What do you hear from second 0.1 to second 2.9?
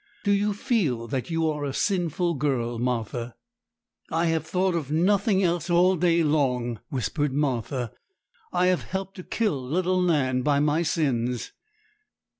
Do you feel that you are a sinful girl,